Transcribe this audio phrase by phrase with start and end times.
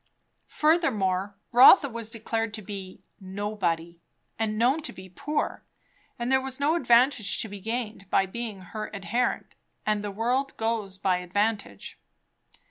[0.47, 3.99] Furthermore, Rotha was declared to be "nobody,"
[4.39, 5.63] and known to be poor;
[6.17, 9.53] there was no advantage to be gained by being her adherent;
[9.85, 11.99] and the world goes by advantage.